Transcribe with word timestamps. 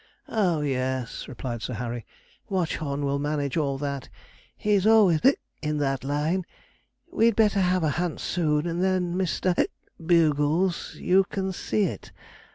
'Oh 0.27 0.61
yes,' 0.61 1.27
replied 1.27 1.61
Sir 1.61 1.75
Harry; 1.75 2.07
'Watchorn 2.49 3.05
will 3.05 3.19
manage 3.19 3.55
all 3.55 3.77
that. 3.77 4.09
He's 4.57 4.87
always 4.87 5.21
in 5.61 5.77
that 5.77 6.03
line. 6.03 6.43
We'd 7.13 7.35
better 7.35 7.61
have 7.61 7.83
a 7.83 7.91
hunt 8.01 8.19
soon, 8.19 8.65
and 8.65 8.83
then, 8.83 9.13
Mr. 9.13 9.55
Bugles, 10.03 10.95
you 10.95 11.23
can 11.25 11.51
see 11.53 11.83
it.' 11.83 12.11